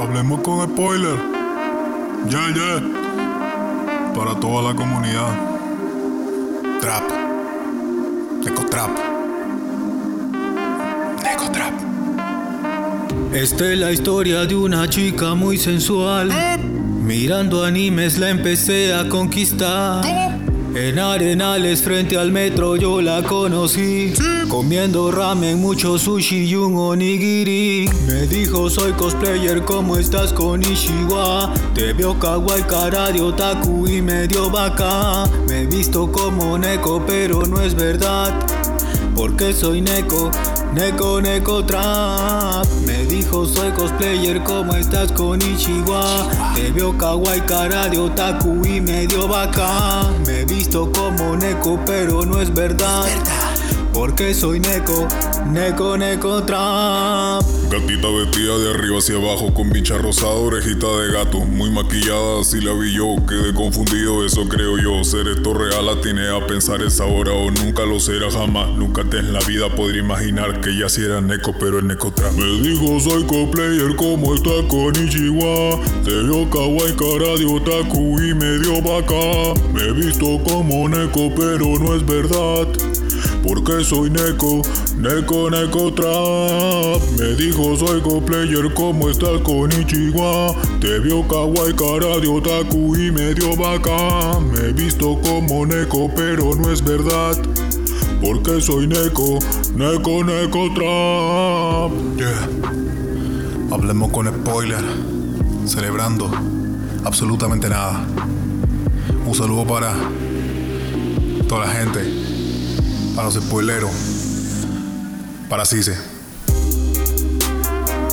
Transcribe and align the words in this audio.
Hablemos 0.00 0.40
con 0.42 0.64
spoiler. 0.68 1.18
Yeah, 2.28 2.54
yeah. 2.54 4.12
Para 4.14 4.38
toda 4.38 4.62
la 4.62 4.74
comunidad. 4.74 5.28
Trap. 6.80 7.02
Neco 8.44 8.64
Trap. 8.66 8.90
Neco 11.24 11.50
Trap. 11.50 11.74
Esta 13.34 13.72
es 13.72 13.78
la 13.78 13.90
historia 13.90 14.46
de 14.46 14.54
una 14.54 14.88
chica 14.88 15.34
muy 15.34 15.58
sensual. 15.58 16.30
Mirando 17.02 17.64
animes 17.64 18.18
la 18.18 18.30
empecé 18.30 18.94
a 18.94 19.08
conquistar. 19.08 20.04
En 20.74 20.98
Arenales 20.98 21.82
frente 21.82 22.16
al 22.16 22.30
metro 22.30 22.76
yo 22.76 23.00
la 23.00 23.22
conocí. 23.22 24.12
Comiendo 24.48 25.10
ramen, 25.10 25.58
mucho 25.60 25.98
sushi 25.98 26.44
y 26.44 26.54
un 26.54 26.76
onigiri. 26.76 27.88
Me 28.06 28.26
dijo 28.26 28.68
soy 28.70 28.92
cosplayer, 28.92 29.64
¿cómo 29.64 29.96
estás 29.96 30.32
con 30.32 30.62
Ishiwa? 30.62 31.52
Te 31.74 31.92
veo 31.92 32.18
kawaii, 32.18 32.62
cara 32.62 33.10
de 33.10 33.20
otaku 33.20 33.88
y 33.88 34.02
medio 34.02 34.50
vaca. 34.50 35.24
Me 35.48 35.62
he 35.62 35.66
visto 35.66 36.10
como 36.10 36.58
Neko, 36.58 37.02
pero 37.06 37.42
no 37.46 37.60
es 37.60 37.74
verdad. 37.74 38.32
Porque 39.14 39.52
soy 39.52 39.80
Neko, 39.80 40.30
Neko, 40.74 41.20
Neko 41.20 41.64
Trap. 41.64 42.66
Me 42.86 43.04
dijo 43.06 43.46
soy 43.46 43.70
cosplayer, 43.72 44.42
¿cómo 44.44 44.74
estás 44.74 45.10
con 45.12 45.42
Ichiwa? 45.42 46.28
Te 46.54 46.70
veo 46.70 46.96
kawaii, 46.96 47.40
cara 47.42 47.88
de 47.88 47.98
otaku 47.98 48.64
y 48.64 48.80
medio 48.80 49.26
vaca. 49.26 50.06
Visto 50.68 50.92
como 50.92 51.34
Neko, 51.34 51.80
pero 51.86 52.26
no 52.26 52.42
es 52.42 52.52
verdad. 52.52 53.06
Porque 53.94 54.34
soy 54.34 54.60
Neko, 54.60 55.08
Neko, 55.50 55.96
Neko 55.96 56.44
Trap. 56.44 57.57
Gatita 57.70 58.08
vestida 58.08 58.56
de 58.56 58.70
arriba 58.70 58.96
hacia 58.96 59.16
abajo 59.16 59.52
con 59.52 59.68
bicha 59.68 59.98
rosada, 59.98 60.32
orejita 60.32 60.86
de 60.86 61.12
gato, 61.12 61.40
muy 61.40 61.70
maquillada, 61.70 62.40
así 62.40 62.62
la 62.62 62.72
vi 62.72 62.94
yo, 62.94 63.16
quedé 63.28 63.52
confundido, 63.52 64.24
eso 64.24 64.48
creo 64.48 64.78
yo, 64.78 65.04
ser 65.04 65.28
esto 65.28 65.52
real 65.52 65.86
atiné 65.90 66.28
a 66.28 66.46
pensar 66.46 66.80
esa 66.82 67.04
hora 67.04 67.32
o 67.32 67.50
nunca 67.50 67.84
lo 67.84 68.00
será 68.00 68.30
jamás, 68.30 68.70
nunca 68.70 69.04
te 69.04 69.18
en 69.18 69.34
la 69.34 69.40
vida 69.40 69.68
podría 69.68 70.00
imaginar 70.00 70.62
que 70.62 70.78
ya 70.78 70.88
si 70.88 71.02
era 71.02 71.20
Neko, 71.20 71.52
pero 71.60 71.80
el 71.80 71.86
Neko 71.86 72.10
Trap. 72.10 72.32
Me 72.32 72.68
dijo 72.68 73.00
soy 73.00 73.24
coplayer, 73.24 73.94
como 73.96 74.34
está 74.34 74.66
con 74.66 74.96
Ichiwa, 74.96 75.78
te 76.04 76.10
veo 76.10 76.48
kawaii, 76.48 76.96
cara 76.96 77.36
de 77.36 77.44
otaku 77.44 78.18
y 78.22 78.34
medio 78.34 78.80
vaca, 78.80 79.60
me 79.74 79.82
he 79.82 79.92
visto 79.92 80.42
como 80.42 80.88
Neko, 80.88 81.34
pero 81.36 81.78
no 81.78 81.94
es 81.94 82.06
verdad. 82.06 82.66
Porque 83.48 83.82
soy 83.82 84.10
Neko, 84.10 84.60
Neko, 84.98 85.48
Neko 85.48 85.90
Trap. 85.94 87.18
Me 87.18 87.34
dijo 87.34 87.76
soy 87.76 88.02
player, 88.20 88.74
¿cómo 88.74 89.08
estás 89.08 89.40
con 89.40 89.72
Ichiwa? 89.72 90.54
Te 90.80 90.98
vio 90.98 91.26
kawaii, 91.26 91.72
cara 91.72 92.20
de 92.20 92.28
otaku 92.28 92.94
y 92.94 93.10
medio 93.10 93.56
vaca. 93.56 94.38
Me 94.40 94.68
he 94.68 94.72
visto 94.74 95.18
como 95.22 95.64
Neko, 95.64 96.10
pero 96.14 96.54
no 96.56 96.70
es 96.70 96.84
verdad. 96.84 97.38
Porque 98.20 98.60
soy 98.60 98.86
Neko, 98.86 99.38
Neko, 99.74 100.24
Neko 100.24 100.68
Trap. 100.74 102.18
Yeah. 102.18 102.48
Hablemos 103.70 104.12
con 104.12 104.26
spoiler. 104.26 104.84
Celebrando 105.64 106.30
absolutamente 107.02 107.70
nada. 107.70 108.04
Un 109.26 109.34
saludo 109.34 109.66
para 109.66 109.94
toda 111.48 111.64
la 111.64 111.72
gente 111.72 112.37
para 113.18 113.30
los 113.30 113.42
spoileros, 113.42 113.90
para 115.48 115.64
Cise. 115.64 115.98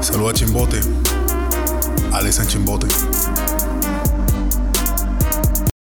Saluda 0.00 0.30
a 0.30 0.34
Chimbote, 0.34 0.80
Alex 2.12 2.44
Chimbote. 2.48 2.88